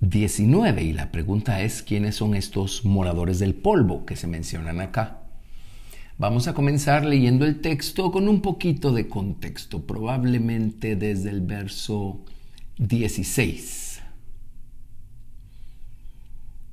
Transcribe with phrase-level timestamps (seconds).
[0.00, 5.20] 19, y la pregunta es, ¿quiénes son estos moradores del polvo que se mencionan acá?
[6.18, 12.24] Vamos a comenzar leyendo el texto con un poquito de contexto, probablemente desde el verso
[12.78, 14.00] 16.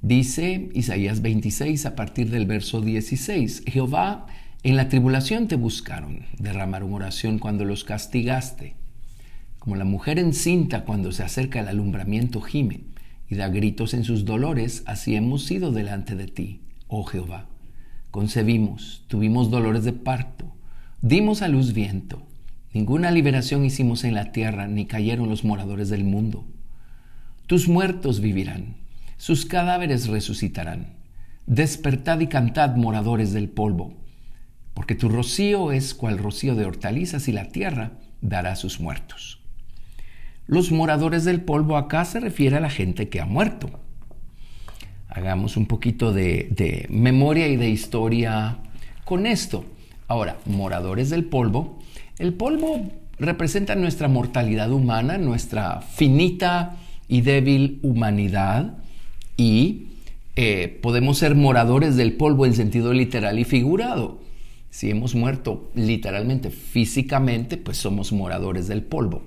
[0.02, 4.28] Dice Isaías 26 a partir del verso 16, Jehová,
[4.64, 8.76] en la tribulación te buscaron, derramaron oración cuando los castigaste,
[9.60, 12.86] como la mujer encinta cuando se acerca el alumbramiento gime
[13.28, 17.50] y da gritos en sus dolores, así hemos sido delante de ti, oh Jehová
[18.14, 20.54] concebimos, tuvimos dolores de parto,
[21.02, 22.22] dimos a luz viento.
[22.72, 26.46] Ninguna liberación hicimos en la tierra, ni cayeron los moradores del mundo.
[27.48, 28.76] Tus muertos vivirán,
[29.18, 30.94] sus cadáveres resucitarán.
[31.48, 33.96] Despertad y cantad, moradores del polvo,
[34.76, 39.42] porque tu rocío es cual rocío de hortalizas y la tierra dará sus muertos.
[40.46, 43.83] Los moradores del polvo acá se refiere a la gente que ha muerto
[45.14, 48.58] hagamos un poquito de, memoria y de historia
[49.06, 49.64] con esto.
[50.08, 51.80] Ahora, moradores del polvo.
[52.18, 58.78] El polvo representa nuestra mortalidad humana, nuestra finita y débil humanidad
[59.38, 59.88] y
[60.36, 64.20] eh, podemos ser moradores del polvo en sentido literal y figurado.
[64.72, 69.22] Si hemos muerto literalmente, físicamente, pues somos moradores del polvo.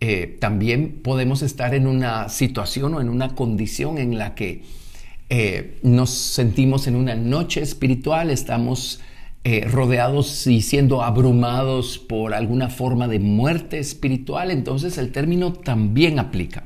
[0.00, 4.62] Eh, también podemos estar en una situación o en una condición en la que
[5.30, 9.00] eh, nos sentimos en una noche espiritual, estamos
[9.44, 16.18] eh, rodeados y siendo abrumados por alguna forma de muerte espiritual, entonces el término también
[16.18, 16.64] aplica,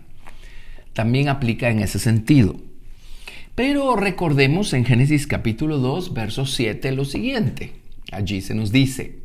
[0.93, 2.57] también aplica en ese sentido.
[3.55, 7.73] Pero recordemos en Génesis capítulo 2, verso 7 lo siguiente.
[8.11, 9.19] Allí se nos dice,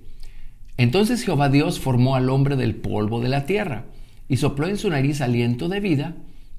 [0.77, 3.85] entonces Jehová Dios formó al hombre del polvo de la tierra
[4.27, 6.15] y sopló en su nariz aliento de vida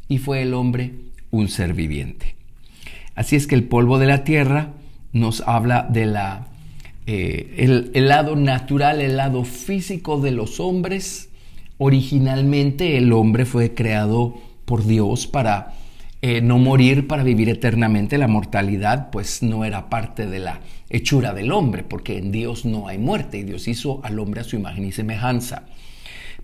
[0.09, 0.95] y fue el hombre
[1.31, 2.38] un ser viviente.
[3.19, 4.75] Así es que el polvo de la tierra
[5.13, 6.47] nos habla de la,
[7.05, 7.53] eh,
[7.93, 11.29] el, lado natural, el lado físico de los hombres.
[11.79, 15.75] Originalmente el hombre fue creado por Dios para
[16.23, 18.19] eh, no morir, para vivir eternamente.
[18.19, 22.87] La mortalidad pues no era parte de la hechura del hombre, porque en Dios no
[22.87, 25.65] hay muerte y Dios hizo al hombre a su imagen y semejanza.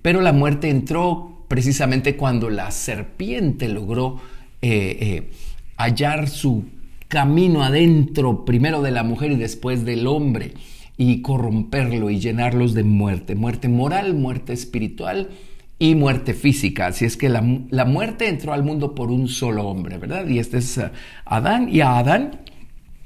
[0.03, 4.21] Pero la muerte entró precisamente cuando la serpiente logró
[4.61, 5.31] eh,
[5.77, 6.65] hallar su
[7.09, 10.55] camino adentro, primero de la mujer y después del hombre,
[10.97, 15.31] y corromperlo y llenarlos de muerte, muerte moral, muerte espiritual
[15.79, 16.87] y muerte física.
[16.87, 20.27] Así es que la, muerte entró al mundo por un solo hombre, ¿verdad?
[20.29, 20.91] Y este es uh,
[21.25, 22.41] Adán, y a Adán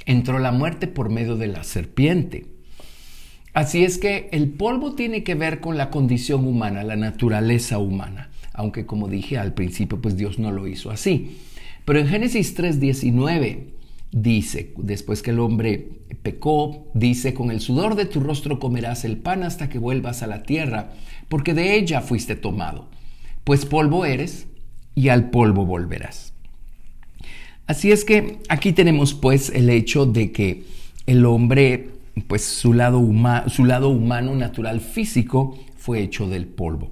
[0.06, 2.47] entró la muerte por medio de la serpiente.
[3.55, 8.31] Así es que el polvo tiene que ver con la condición humana, la naturaleza humana,
[8.53, 11.39] aunque como dije al principio, pues Dios no lo hizo así.
[11.88, 13.60] Pero en Génesis 3:19
[14.12, 15.88] dice, después que el hombre
[16.22, 20.26] pecó, dice, con el sudor de tu rostro comerás el pan hasta que vuelvas a
[20.26, 20.93] la tierra,
[21.31, 22.91] porque de ella fuiste tomado,
[23.43, 24.49] pues polvo eres
[24.94, 26.34] y al polvo volverás.
[27.66, 30.65] Así es que aquí tenemos pues el hecho de que
[31.06, 31.88] el hombre,
[32.26, 33.03] pues su lado,
[33.47, 36.91] su lado humano, natural, físico, fue hecho del polvo.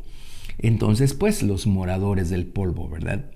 [0.56, 3.26] Entonces pues los moradores del polvo, ¿verdad?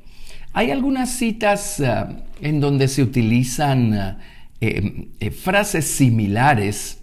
[0.53, 2.05] Hay algunas citas eh,
[2.41, 4.19] en donde se utilizan
[4.61, 6.99] eh, eh, frases similares.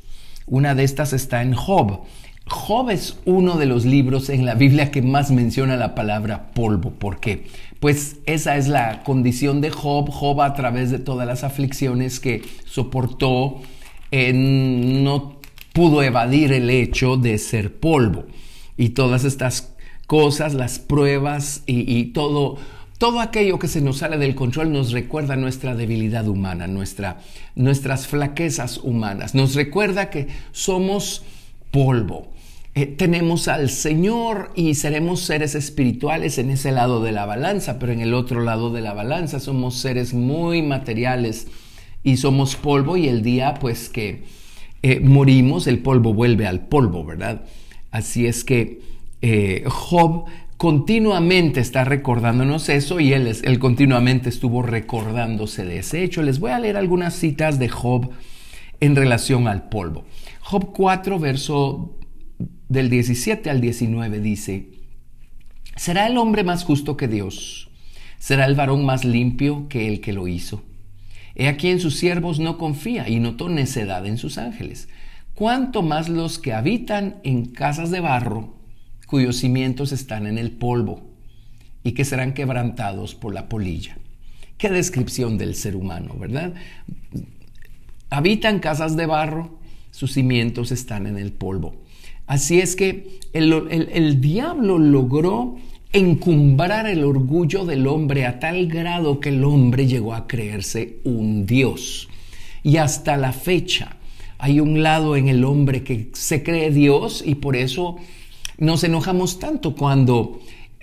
[0.47, 2.02] Una de estas está en Job.
[2.46, 6.91] Job es uno de los libros en la Biblia que más menciona la palabra polvo.
[6.91, 7.47] ¿Por qué?
[7.80, 10.09] Pues esa es la condición de Job.
[10.09, 13.62] Job a través de todas las aflicciones que soportó,
[14.12, 15.40] no
[15.74, 18.25] pudo evadir el hecho de ser polvo.
[18.77, 19.74] Y todas estas
[20.06, 22.57] cosas, las pruebas y todo
[22.98, 27.20] todo aquello que se nos sale del control nos recuerda nuestra debilidad humana, nuestra,
[27.56, 29.36] nuestras flaquezas humanas.
[29.36, 31.24] Nos recuerda que somos
[31.72, 32.28] polvo.
[32.74, 37.92] Eh, tenemos al Señor y seremos seres espirituales en ese lado de la balanza, pero
[37.92, 41.48] en el otro lado de la balanza somos seres muy materiales
[42.04, 44.24] y somos polvo y el día pues que
[44.84, 47.42] eh, morimos, el polvo vuelve al polvo, ¿verdad?
[47.92, 48.80] Así es que
[49.22, 50.26] eh, Job
[50.57, 56.24] continuamente está recordándonos eso y él, él continuamente estuvo recordándose de ese hecho.
[56.24, 58.09] Les voy a leer algunas citas de Job
[58.80, 60.06] en relación al polvo.
[60.42, 61.98] Job 4, verso
[62.69, 64.69] del 17 al 19 dice,
[65.75, 67.69] ¿Será el hombre más justo que Dios?
[68.18, 70.63] ¿Será el varón más limpio que el que lo hizo?
[71.36, 74.89] He aquí en sus siervos no confía y notó necedad en sus ángeles.
[75.36, 78.56] Cuánto más los que habitan en casas de barro,
[79.07, 81.01] cuyos cimientos están en el polvo
[81.83, 83.98] y que serán quebrantados por la polilla.
[84.57, 86.54] Qué descripción del ser humano, ¿verdad?
[88.09, 89.57] Habitan casas de barro,
[89.92, 91.75] sus cimientos están en el polvo.
[92.27, 95.56] Así es que el, diablo logró
[95.94, 101.45] encumbrar el orgullo del hombre a tal grado que el hombre llegó a creerse un
[101.45, 102.10] Dios.
[102.63, 103.95] Y hasta la fecha
[104.38, 107.98] hay un lado en el hombre que se cree Dios y por eso
[108.57, 110.39] nos enojamos tanto cuando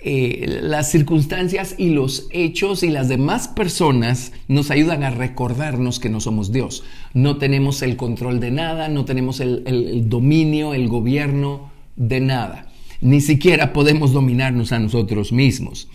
[0.07, 6.09] eh, las circunstancias y los hechos y las demás personas nos ayudan a recordarnos que
[6.09, 6.83] no somos Dios.
[7.13, 12.67] No tenemos el control de nada, no tenemos el, dominio, el gobierno de nada.
[13.01, 15.87] Ni siquiera podemos dominarnos a nosotros mismos.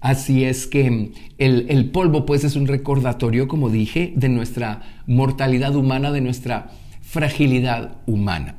[0.00, 5.76] Así es que el, el, polvo pues es un recordatorio, como dije, de nuestra mortalidad
[5.76, 8.56] humana, de nuestra fragilidad humana.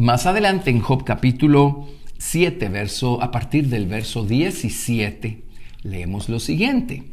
[0.00, 1.86] Más adelante en Job capítulo
[2.16, 5.44] 7, verso, a partir del verso 17,
[5.82, 7.04] leemos lo siguiente.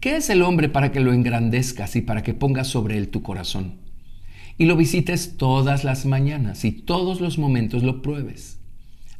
[0.00, 3.22] ¿Qué es el hombre para que lo engrandezcas y para que pongas sobre él tu
[3.22, 3.76] corazón?
[4.56, 8.58] Y lo visites todas las mañanas y todos los momentos lo pruebes.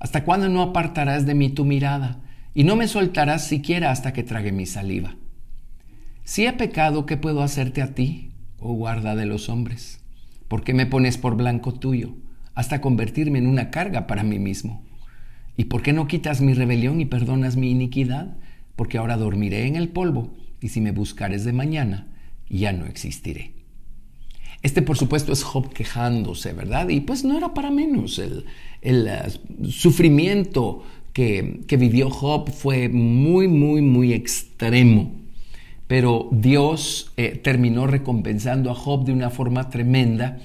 [0.01, 2.25] ¿Hasta cuándo no apartarás de mí tu mirada
[2.55, 5.15] y no me soltarás siquiera hasta que trague mi saliva?
[6.25, 10.01] Si he pecado, ¿qué puedo hacerte a ti, oh guarda de los hombres?
[10.49, 12.17] ¿Por qué me pones por blanco tuyo?
[12.59, 14.83] Hasta convertirme en una carga para mí mismo.
[15.57, 18.37] ¿Y por qué no quitas mi rebelión y perdonas mi iniquidad?
[18.75, 22.09] Porque ahora dormiré en el polvo, y si me buscares de mañana,
[22.51, 23.53] ya no existiré.
[24.61, 26.89] Este, por supuesto, es Job quejándose, ¿verdad?
[26.89, 28.19] Y pues no era para menos.
[28.19, 30.83] El, uh, sufrimiento
[31.13, 35.13] que, vivió Job fue muy, muy, muy extremo.
[35.87, 40.41] Pero Dios eh, terminó recompensando a Job de una forma tremenda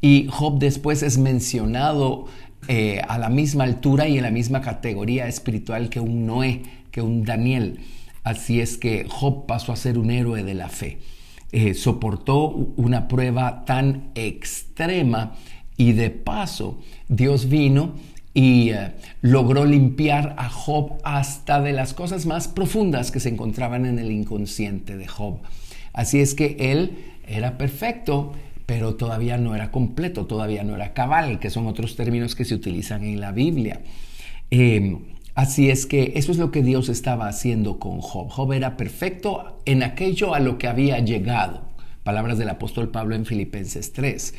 [0.00, 2.26] y Job después es mencionado
[2.68, 7.02] eh, a la misma altura y en la misma categoría espiritual que un Noé, que
[7.02, 7.80] un Daniel.
[8.24, 10.98] Así es que Job pasó a ser un héroe de la fe.
[11.50, 15.34] Eh, soportó una prueba tan extrema
[15.78, 16.78] y de paso
[17.08, 17.94] Dios vino
[18.34, 18.92] y eh,
[19.22, 24.10] logró limpiar a Job hasta de las cosas más profundas que se encontraban en el
[24.10, 25.38] inconsciente de Job.
[25.92, 28.32] Así es que él era perfecto,
[28.68, 32.54] pero todavía no era completo, todavía no era cabal, que son otros términos que se
[32.54, 33.80] utilizan en la Biblia.
[34.50, 38.28] Em, así es que eso es lo que Dios estaba haciendo con Job.
[38.28, 41.62] Job era perfecto en aquello a lo que había llegado.
[42.02, 44.34] Palabras del apóstol Pablo en Filipenses 3.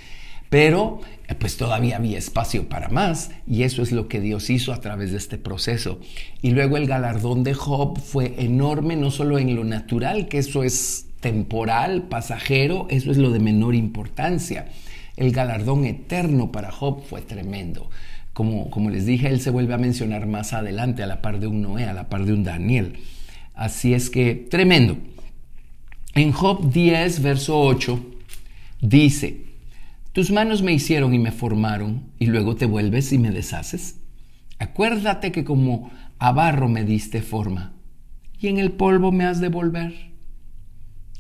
[0.50, 4.74] Pero eh, pues todavía había espacio para más y eso es lo que Dios hizo
[4.74, 6.00] a través de este proceso.
[6.42, 10.64] Y luego el galardón de Job fue enorme, no solo en lo natural, que eso
[10.64, 14.68] es temporal, pasajero, eso es lo de menor importancia.
[15.18, 17.90] El galardón eterno para Job fue tremendo.
[18.34, 21.48] Como, como les dije, él se vuelve a mencionar más adelante a la par de
[21.48, 23.00] un Noé, a la par de un Daniel.
[23.54, 24.98] Así es que, tremendo.
[26.16, 28.00] En Job 10, verso 8,
[28.82, 29.49] dice,
[30.14, 34.00] tus manos me hicieron y me formaron, y luego te vuelves y me deshaces.
[34.58, 37.74] Acuérdate que como a barro me diste forma,
[38.40, 40.10] y en el polvo me has de volver.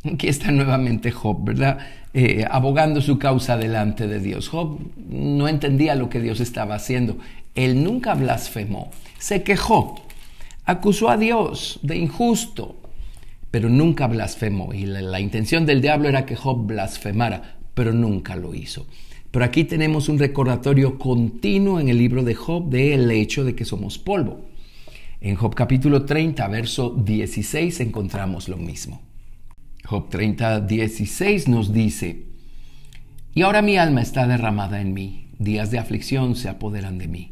[0.05, 1.79] Aquí está nuevamente Job, ¿verdad?
[2.13, 4.47] Eh, abogando su causa delante de Dios.
[4.47, 7.17] Job no entendía lo que Dios estaba haciendo.
[7.53, 8.91] Él nunca blasfemó.
[9.17, 10.01] Se quejó.
[10.63, 12.77] Acusó a Dios de injusto,
[13.51, 14.73] pero nunca blasfemó.
[14.73, 18.87] Y la, intención del diablo era que Job blasfemara, pero nunca lo hizo.
[19.31, 23.65] Pero aquí tenemos un recordatorio continuo en el libro de Job del hecho de que
[23.65, 24.45] somos polvo.
[25.21, 29.01] En Job capítulo 30, verso 16 encontramos lo mismo.
[29.85, 32.25] Job 30, 16 nos dice,
[33.35, 37.31] y ahora mi alma está derramada en mí, días de aflicción se apoderan de mí.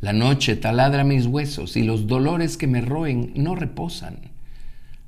[0.00, 4.32] La noche taladra mis huesos y los dolores que me roen no reposan.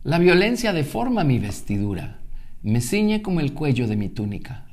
[0.05, 2.21] La violencia deforma mi vestidura,
[2.63, 4.66] me ciñe como el cuello de mi túnica.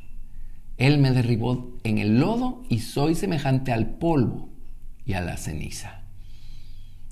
[0.77, 4.50] Él me derribó en el lodo y soy semejante al polvo
[5.06, 6.01] y a la ceniza.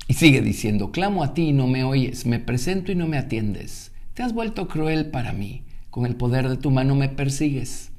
[0.07, 3.17] Y sigue diciendo, clamo a ti y no me oyes, me presento y no me
[3.17, 3.91] atiendes.
[4.13, 7.91] Te has vuelto cruel para mí, con el poder de tu mano me persigues.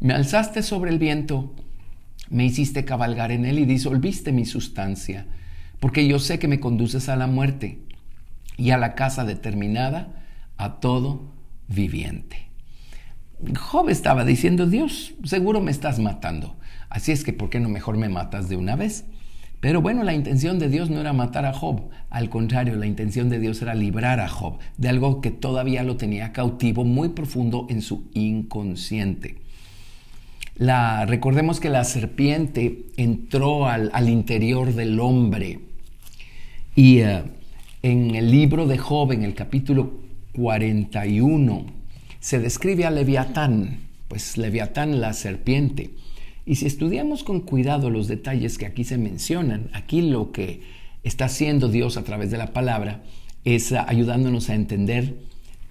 [0.00, 1.54] Me alzaste sobre el viento,
[2.28, 5.26] me hiciste cabalgar en él y disolviste mi sustancia,
[5.78, 7.78] porque yo sé que me conduces a la muerte
[8.56, 10.24] y a la casa determinada
[10.56, 11.32] a todo
[11.68, 12.49] viviente.
[13.58, 16.56] Job estaba diciendo, Dios, seguro me estás matando,
[16.88, 19.04] así es que ¿por qué no mejor me matas de una vez?
[19.60, 23.28] Pero bueno, la intención de Dios no era matar a Job, al contrario, la intención
[23.28, 27.66] de Dios era librar a Job de algo que todavía lo tenía cautivo muy profundo
[27.68, 29.36] en su inconsciente.
[30.56, 35.60] La, recordemos que la serpiente entró al, interior del hombre
[36.74, 37.22] y eh,
[37.82, 39.92] en el libro de Job, en el capítulo
[40.34, 41.79] 41,
[42.20, 45.90] se describe a Leviatán, pues Leviatán la serpiente.
[46.46, 50.62] Y si estudiamos con cuidado los detalles que aquí se mencionan, aquí lo que
[51.02, 53.02] está haciendo Dios a través de la palabra
[53.44, 55.16] es ayudándonos a entender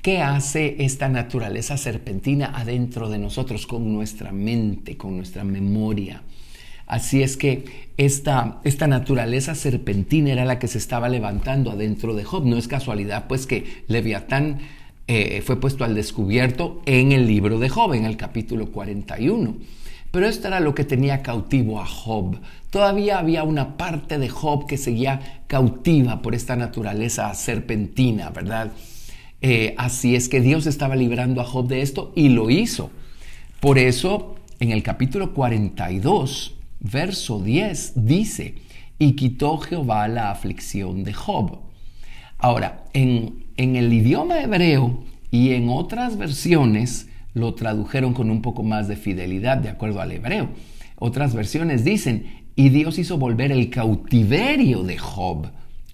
[0.02, 6.24] qué hace esta naturaleza serpentina adentro de nosotros con nuestra mente, con nuestra memoria.
[6.88, 7.66] Así es que
[7.98, 12.46] esta, esta naturaleza serpentina era la que se estaba levantando adentro de Job.
[12.46, 14.60] No es casualidad, pues que Leviatán
[15.12, 19.56] eh, fue puesto al descubierto en el libro de Job, en el capítulo 41.
[20.12, 22.40] Pero esto era lo que tenía cautivo a Job.
[22.70, 28.72] Todavía había una parte de Job que seguía cautiva por esta naturaleza serpentina, ¿verdad?
[29.42, 32.92] Eh, así es que Dios estaba librando a Job de esto y lo hizo.
[33.60, 38.58] Por eso, en el capítulo 42, verso 10, dice,
[39.00, 41.62] y quitó Jehová la aflicción de Job.
[42.38, 48.64] Ahora, en, en el idioma hebreo y en otras versiones, lo tradujeron con un poco
[48.64, 50.48] más de fidelidad de acuerdo al hebreo.
[50.96, 55.50] Otras versiones dicen, y Dios hizo volver el cautiverio de Job.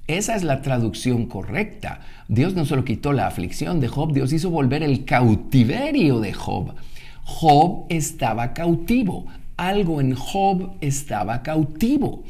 [0.05, 2.01] Esa es la traducción correcta.
[2.27, 6.75] Dios no solo quitó la aflicción de Job, Dios hizo volver el cautiverio de Job.
[7.24, 9.25] Job estaba cautivo.
[9.57, 12.22] Algo en Job estaba cautivo.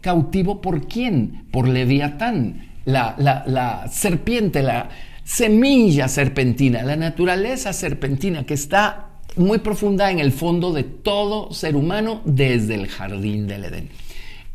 [0.00, 1.44] ¿Cautivo por quién?
[1.52, 4.88] Por Leviatán, la, serpiente, la,
[5.24, 11.76] semilla serpentina, la naturaleza serpentina que está muy profunda en el fondo de todo ser
[11.76, 13.88] humano desde el jardín del Edén.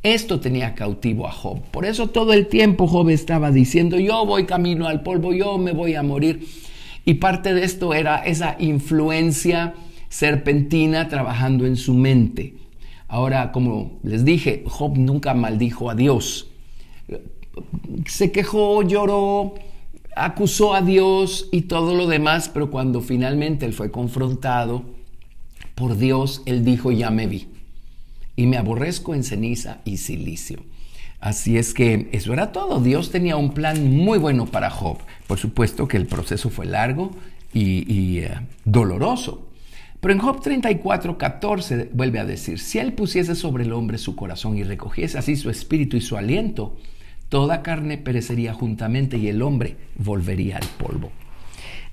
[0.03, 1.61] Esto tenía cautivo a Job.
[1.71, 5.71] Por eso todo el tiempo Job estaba diciendo, yo voy camino al polvo, yo me
[5.71, 6.45] voy a morir.
[7.05, 9.73] Y parte de esto era esa influencia
[10.09, 12.53] serpentina trabajando en su mente.
[13.07, 16.51] Ahora, como les dije, Job nunca maldijo a Dios.
[18.05, 19.55] Se quejó, lloró,
[20.15, 24.83] acusó a Dios y todo lo demás, pero cuando finalmente él fue confrontado
[25.75, 27.47] por Dios, él dijo, ya me vi,
[28.35, 30.63] y me aborrezco en ceniza y silicio.
[31.19, 32.79] Así es que eso era todo.
[32.79, 35.00] Dios tenía un plan muy bueno para Job.
[35.27, 37.12] Por supuesto que el proceso fue largo
[37.53, 38.31] y, eh,
[38.63, 39.50] doloroso.
[40.00, 44.15] Pero en Job 34, 14 vuelve a decir, si él pusiese sobre el hombre su
[44.15, 46.75] corazón y recogiese así su espíritu y su aliento,
[47.29, 51.12] toda carne perecería juntamente y el hombre volvería al polvo.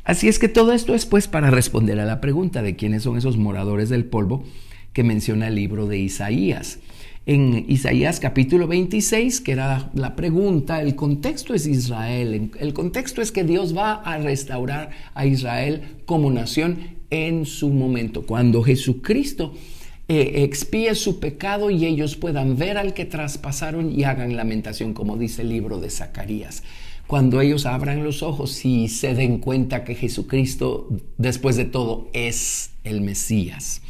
[0.04, 3.16] Así es que todo esto es pues para responder a la pregunta de quiénes son
[3.16, 4.44] esos moradores del polvo
[4.92, 6.80] que menciona el libro de Isaías.
[7.24, 12.50] En Isaías capítulo 26, que era la pregunta, el contexto es Israel.
[12.58, 16.78] El contexto es que Dios va a restaurar a Israel como nación
[17.10, 18.26] en su momento.
[18.26, 19.54] Cuando Jesucristo
[20.20, 25.16] eh, expíe su pecado y ellos puedan ver al que traspasaron y hagan lamentación, como
[25.16, 26.62] dice el libro de Zacarías.
[27.06, 30.88] Cuando ellos abran los ojos y se den cuenta que Jesucristo,
[31.18, 33.80] después de todo, es el Mesías.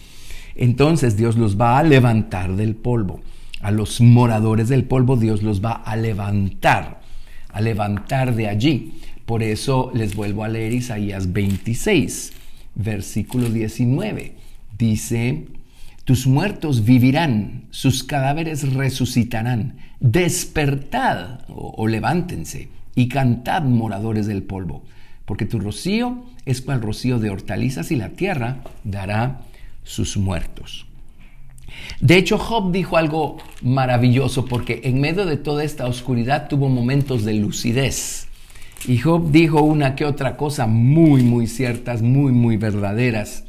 [0.55, 3.21] Entonces Dios los va a levantar del polvo.
[3.61, 7.01] A los moradores del polvo Dios los va a levantar,
[7.49, 8.93] a levantar de allí.
[9.27, 12.33] Por eso les vuelvo a leer Isaías 26,
[12.75, 14.35] versículo 19.
[14.79, 15.47] Dice,
[16.05, 19.77] tus muertos vivirán, sus cadáveres resucitarán.
[20.01, 24.83] Despertad o, levántense y cantad, moradores del polvo,
[25.25, 29.43] porque tu rocío es cual rocío de hortalizas y la tierra dará
[29.85, 30.87] sus muertos.
[32.01, 37.25] De hecho, Job dijo algo maravilloso porque en medio de toda esta oscuridad tuvo momentos
[37.25, 38.27] de lucidez.
[38.87, 43.45] Y Job dijo una que otra cosa muy, muy ciertas, muy, muy verdaderas.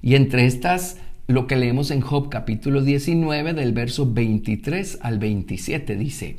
[0.00, 5.96] Y entre estas lo que leemos en Job capítulo 19 del verso 23 al 27
[5.96, 6.36] dice,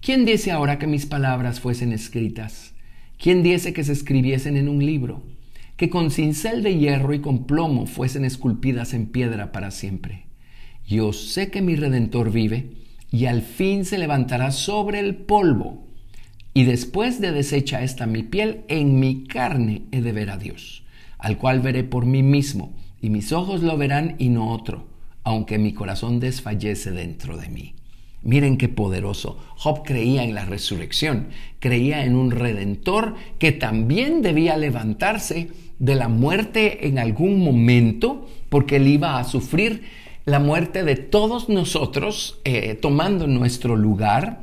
[0.00, 2.72] ¿quién dice ahora que mis palabras fuesen escritas?
[3.18, 5.22] ¿Quién dice que se escribiesen en un libro?
[5.76, 10.24] Que con cincel de hierro y con plomo fuesen esculpidas en piedra para siempre.
[10.88, 12.70] Yo sé que mi redentor vive
[13.10, 15.86] y al fin se levantará sobre el polvo.
[16.54, 20.84] Y después de deshecha esta mi piel, en mi carne he de ver a Dios,
[21.18, 24.86] al cual veré por mí mismo y mis ojos lo verán y no otro,
[25.24, 27.74] aunque mi corazón desfallece dentro de mí.
[28.22, 29.38] Miren qué poderoso.
[29.56, 31.28] Job creía en la resurrección,
[31.58, 38.76] creía en un redentor que también debía levantarse de la muerte en algún momento, porque
[38.76, 39.84] él iba a sufrir
[40.26, 44.42] la muerte de todos nosotros, eh, tomando nuestro lugar.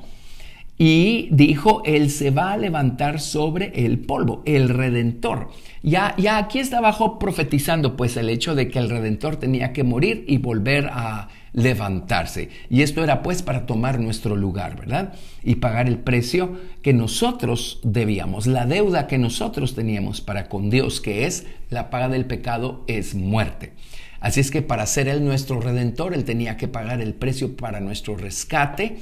[0.78, 5.50] Y dijo, Él se va a levantar sobre el polvo, el redentor.
[5.82, 9.84] Ya, ya aquí estaba Job profetizando pues el hecho de que el redentor tenía que
[9.84, 12.50] morir y volver a levantarse.
[12.70, 15.14] Y esto era pues para tomar nuestro lugar, ¿verdad?
[15.44, 21.02] Y pagar el precio que nosotros debíamos, la deuda que nosotros teníamos para con Dios,
[21.02, 23.74] que es la paga del pecado, es muerte.
[24.20, 27.80] Así es que para ser Él nuestro redentor, Él tenía que pagar el precio para
[27.80, 28.98] nuestro rescate.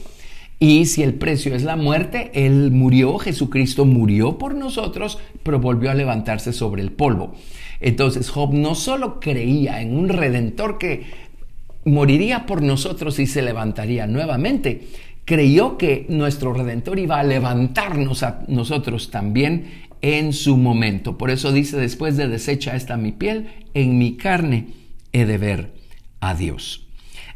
[0.59, 5.91] Y si el precio es la muerte, Él murió, Jesucristo murió por nosotros, pero volvió
[5.91, 7.33] a levantarse sobre el polvo.
[7.79, 11.03] Entonces Job no solo creía en un redentor que
[11.83, 14.87] moriría por nosotros y se levantaría nuevamente,
[15.25, 21.17] creyó que nuestro redentor iba a levantarnos a nosotros también en su momento.
[21.17, 24.67] Por eso dice, después de deshecha esta mi piel, en mi carne
[25.11, 25.73] he de ver
[26.19, 26.87] a Dios.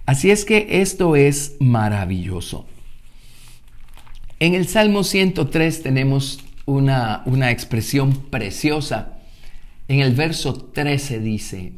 [0.05, 2.65] Así es que esto es maravilloso.
[4.41, 9.19] En el Salmo 103 tenemos una, una expresión preciosa.
[9.89, 11.74] En el verso 13 dice,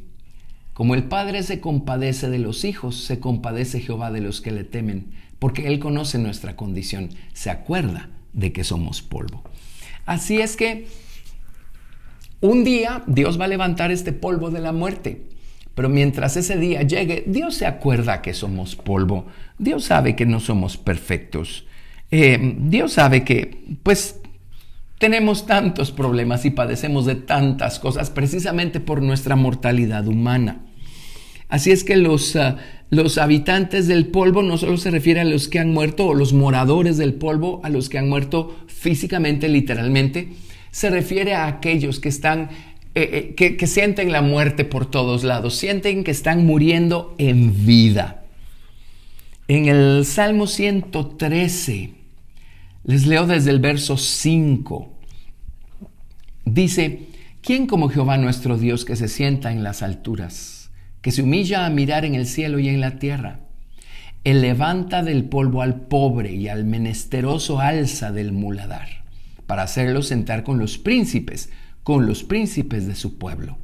[0.73, 4.63] como el Padre se compadece de los hijos, se compadece Jehová de los que le
[4.63, 9.43] temen, porque Él conoce nuestra condición, se acuerda de que somos polvo.
[10.05, 10.87] Así es que
[12.41, 15.23] un día Dios va a levantar este polvo de la muerte.
[15.73, 19.25] Pero mientras ese día llegue, Dios se acuerda que somos polvo.
[19.57, 21.65] Dios sabe que no somos perfectos.
[22.11, 24.19] Eh, Dios sabe que, pues,
[24.97, 30.61] tenemos tantos problemas y padecemos de tantas cosas precisamente por nuestra mortalidad humana.
[31.49, 32.57] Así es que los, ah,
[32.91, 36.33] los habitantes del polvo no solo se refiere a los que han muerto o los
[36.33, 40.29] moradores del polvo, a los que han muerto físicamente, literalmente,
[40.69, 42.49] se refiere a aquellos que están
[42.93, 48.25] eh, eh, que, sienten la muerte por todos lados, sienten que están muriendo en vida.
[49.47, 51.91] En el Salmo 113,
[52.83, 54.97] les leo desde el verso 5.
[56.45, 57.07] Dice,
[57.41, 61.69] ¿quién como Jehová nuestro Dios que se sienta en las alturas, que se humilla a
[61.69, 63.41] mirar en el cielo y en la tierra?
[64.23, 69.03] Él levanta del polvo al pobre y al menesteroso alza del muladar,
[69.47, 71.49] para hacerlo sentar con los príncipes,
[71.83, 73.57] con los príncipes de su pueblo.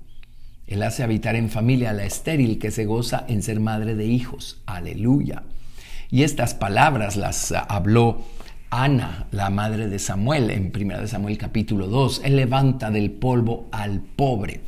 [0.66, 4.06] Él hace habitar en familia a la estéril que se goza en ser madre de
[4.06, 4.62] hijos.
[4.66, 5.44] Aleluya.
[6.10, 8.24] Y estas palabras las habló
[8.70, 13.68] Ana, la madre de Samuel, en 1 de Samuel capítulo 2, él levanta del polvo
[13.72, 14.62] al pobre.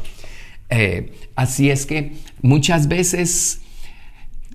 [0.70, 3.62] Eh, así es que muchas veces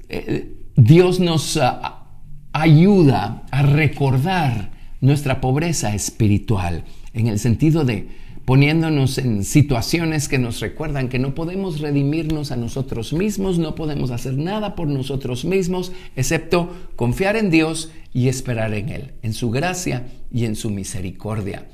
[0.08, 2.06] eh, Dios nos ah,
[2.52, 8.08] ayuda a recordar nuestra pobreza espiritual, en el sentido de
[8.44, 14.10] poniéndonos en situaciones que nos recuerdan que no podemos redimirnos a nosotros mismos, no podemos
[14.10, 19.50] hacer nada por nosotros mismos, excepto confiar en Dios y esperar en Él, en su
[19.50, 21.66] gracia y en su misericordia.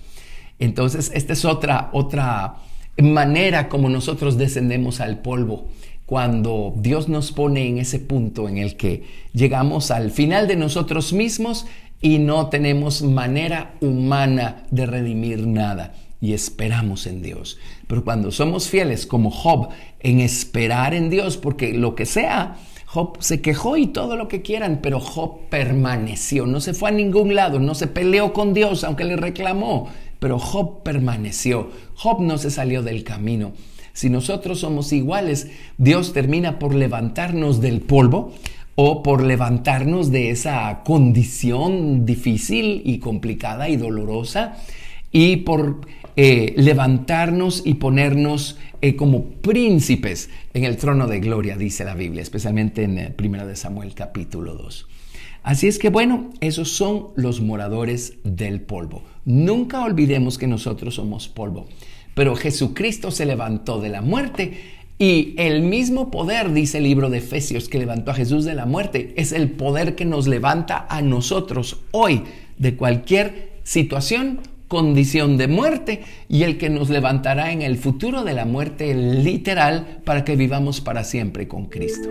[0.60, 2.56] Entonces, esta es otra, otra
[2.98, 5.68] manera como nosotros descendemos al polvo
[6.06, 11.12] cuando Dios nos pone en ese punto en el que llegamos al final de nosotros
[11.12, 11.66] mismos
[12.00, 17.58] y no tenemos manera humana de redimir nada y esperamos en Dios.
[17.86, 19.68] Pero cuando somos fieles como Job
[20.00, 22.56] en esperar en Dios, porque lo que sea,
[22.86, 26.92] Job se quejó y todo lo que quieran, pero Job permaneció, no se fue a
[26.92, 32.36] ningún lado, no se peleó con Dios, aunque le reclamó, pero Job permaneció, Job no
[32.36, 33.52] se salió del camino.
[33.92, 38.32] Si nosotros somos iguales, Dios termina por levantarnos del polvo
[38.74, 44.56] o por levantarnos de esa condición difícil y complicada y dolorosa
[45.12, 45.80] y por
[46.16, 52.22] eh, levantarnos y ponernos eh, como príncipes en el trono de gloria, dice la Biblia,
[52.22, 54.86] especialmente en 1 de Samuel capítulo 2.
[55.42, 59.02] Así es que bueno, esos son los moradores del polvo.
[59.24, 61.66] Nunca olvidemos que nosotros somos polvo,
[62.14, 67.18] pero Jesucristo se levantó de la muerte y el mismo poder, dice el libro de
[67.18, 71.00] Efesios, que levantó a Jesús de la muerte, es el poder que nos levanta a
[71.00, 72.24] nosotros hoy
[72.58, 74.40] de cualquier situación
[74.70, 80.00] condición de muerte y el que nos levantará en el futuro de la muerte literal
[80.04, 82.08] para que vivamos para siempre con Cristo.